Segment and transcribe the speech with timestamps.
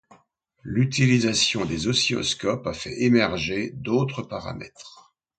[0.63, 5.13] L'utilisation des oscilloscopes a fait émerger d'autres paramètres.